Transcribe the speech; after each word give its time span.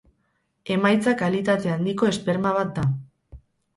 Emaitza 0.75 1.13
kalitate 1.21 1.71
handiko 1.75 2.11
esperma 2.13 2.55
bat 2.59 2.77
da. 2.81 2.87